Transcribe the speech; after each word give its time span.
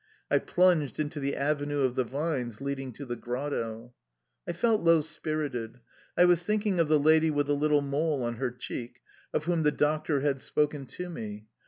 I 0.31 0.39
plunged 0.39 0.99
into 0.99 1.19
the 1.19 1.35
avenue 1.35 1.81
of 1.81 1.93
the 1.93 2.03
vines 2.03 2.59
leading 2.59 2.91
to 2.93 3.05
the 3.05 3.15
grotto. 3.15 3.93
I 4.47 4.51
felt 4.53 4.81
low 4.81 5.01
spirited. 5.01 5.79
I 6.17 6.25
was 6.25 6.41
thinking 6.41 6.79
of 6.79 6.87
the 6.87 6.97
lady 6.97 7.29
with 7.29 7.45
the 7.45 7.55
little 7.55 7.83
mole 7.83 8.23
on 8.23 8.37
her 8.37 8.49
cheek, 8.49 8.99
of 9.31 9.43
whom 9.45 9.61
the 9.61 9.69
doctor 9.71 10.21
had 10.21 10.41
spoken 10.41 10.87
to 10.87 11.07
me... 11.07 11.45